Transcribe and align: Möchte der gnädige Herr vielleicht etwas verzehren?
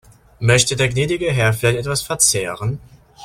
Möchte 0.39 0.75
der 0.75 0.89
gnädige 0.89 1.31
Herr 1.31 1.53
vielleicht 1.53 1.77
etwas 1.77 2.01
verzehren? 2.01 2.79